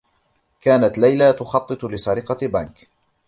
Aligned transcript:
كانت 0.61 0.97
ليلى 0.97 1.33
تخطّط 1.33 1.85
لسرقة 1.85 2.47
بنك. 2.47 2.87